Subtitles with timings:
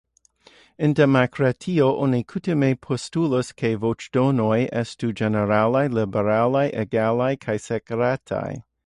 [0.79, 8.47] En demokratio, oni kutime postulas ke voĉdonoj estu ĝeneralaj, liberaj, egalaj kaj sekretaj.